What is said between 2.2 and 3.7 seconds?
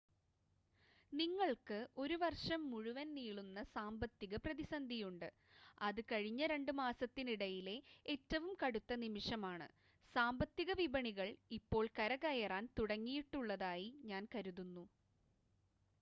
വർഷം മുഴുവൻ നീളുന്ന